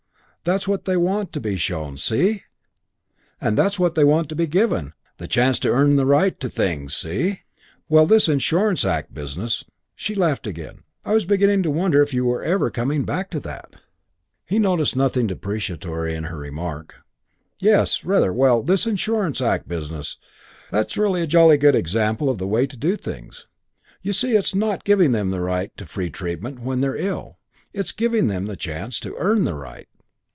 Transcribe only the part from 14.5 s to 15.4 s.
noticed nothing